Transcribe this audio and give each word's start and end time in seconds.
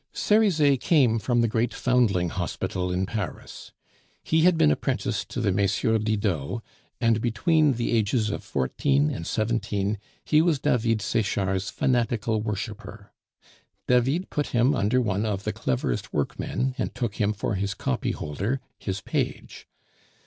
Cerizet 0.15 0.79
came 0.79 1.19
from 1.19 1.41
the 1.41 1.47
great 1.47 1.75
Foundling 1.75 2.29
Hospital 2.29 2.91
in 2.91 3.05
Paris. 3.05 3.71
He 4.23 4.41
had 4.41 4.57
been 4.57 4.71
apprenticed 4.71 5.29
to 5.29 5.39
the 5.41 5.51
MM. 5.51 6.03
Didot, 6.03 6.63
and 6.99 7.21
between 7.21 7.73
the 7.73 7.91
ages 7.91 8.31
of 8.31 8.43
fourteen 8.43 9.11
and 9.11 9.27
seventeen 9.27 9.99
he 10.25 10.41
was 10.41 10.57
David 10.57 11.03
Sechard's 11.03 11.69
fanatical 11.69 12.41
worshiper. 12.41 13.11
David 13.87 14.31
put 14.31 14.47
him 14.47 14.73
under 14.73 14.99
one 14.99 15.23
of 15.23 15.43
the 15.43 15.53
cleverest 15.53 16.11
workmen, 16.11 16.73
and 16.79 16.95
took 16.95 17.17
him 17.17 17.31
for 17.31 17.53
his 17.53 17.75
copy 17.75 18.09
holder, 18.09 18.59
his 18.79 19.01
page. 19.01 19.67